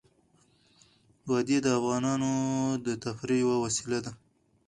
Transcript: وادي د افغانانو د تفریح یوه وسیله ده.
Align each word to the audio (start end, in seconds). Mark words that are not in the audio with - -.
وادي 1.29 1.57
د 1.65 1.67
افغانانو 1.79 2.31
د 2.85 2.87
تفریح 3.03 3.39
یوه 3.43 3.55
وسیله 3.65 3.99
ده. 4.05 4.11